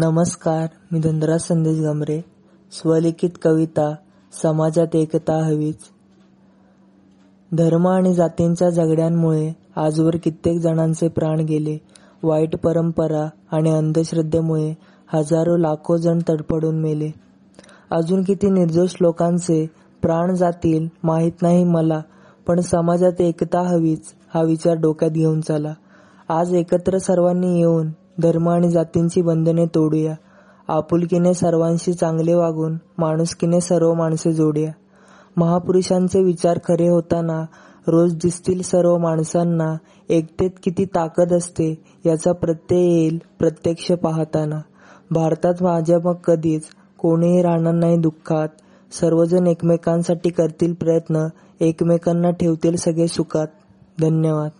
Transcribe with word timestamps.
नमस्कार 0.00 0.66
मी 0.92 0.98
धनराज 0.98 1.40
संदेश 1.40 1.78
गमरे 1.80 2.20
स्वलिखित 2.72 3.30
कविता 3.42 3.94
समाजात 4.42 4.86
एकता 4.94 5.44
हवीच. 5.44 5.78
धर्म 7.52 7.88
आणि 7.88 8.14
जातींच्या 8.14 8.70
झगड्यांमुळे 8.70 9.52
आजवर 9.76 10.16
कित्येक 10.16 10.60
जणांचे 10.60 11.08
प्राण 11.08 11.40
गेले. 11.40 11.78
वाईट 12.22 12.56
परंपरा 12.56 13.28
आणि 13.52 13.70
अंधश्रद्धेमुळे 13.70 14.74
हजारो 15.12 15.56
लाखो 15.56 15.96
जण 15.96 16.18
तडफडून 16.28 16.80
मेले. 16.80 17.10
अजून 17.90 18.22
किती 18.22 18.50
निर्दोष 18.50 18.94
लोकांचे 19.00 19.70
प्राण 20.02 20.34
जातील 20.34 20.88
माहीत 21.02 21.42
नाही 21.42 21.64
मला 21.64 22.00
पण 22.46 22.60
समाजात 22.60 23.20
एकता 23.20 23.60
हवीच 23.60 24.04
हा 24.34 24.42
विचार 24.42 24.74
डोक्यात 24.74 25.10
घेऊन 25.10 25.40
चला. 25.40 25.74
आज 26.28 26.54
एकत्र 26.54 26.98
सर्वांनी 26.98 27.58
येऊन 27.58 27.88
धर्म 28.20 28.48
आणि 28.48 28.70
जातींची 28.70 29.22
बंधने 29.22 29.66
तोडूया. 29.66 30.14
आपुलकीने 30.68 31.34
सर्वांशी 31.34 31.92
चांगले 31.92 32.34
वागून 32.34 32.76
माणुसकीने 32.98 33.60
सर्व 33.60 33.94
माणसे 33.94 34.32
जोडूया. 34.32 34.72
महापुरुषांचे 35.36 36.22
विचार 36.22 36.58
खरे 36.58 36.88
होताना 36.88 37.44
रोज 37.86 38.14
दिसतील 38.14 38.62
सर्व 38.62 38.98
माणसांना 38.98 39.76
एकतेत 40.08 40.50
किती 40.62 40.84
ताकद 40.84 41.32
असते 41.32 41.82
याचा 42.06 42.32
प्रत्यय 42.32 42.80
येईल 42.80 43.18
प्रत्यक्ष 43.38 43.92
पाहताना. 43.92 44.60
भारतात 45.10 45.54
माझ्या 45.60 45.98
मग 46.04 46.14
कधीच 46.14 46.62
कोणीही 46.98 47.42
राहणार 47.42 47.74
नाही 47.74 47.96
दुःखात. 47.96 48.48
सर्वजण 48.92 49.46
एकमेकांसाठी 49.46 50.30
करतील 50.30 50.72
प्रयत्न 50.72 51.26
एकमेकांना 51.60 52.30
ठेवतील 52.30 52.76
सगळे 52.76 53.08
सुखात. 53.08 53.46
धन्यवाद. 54.00 54.50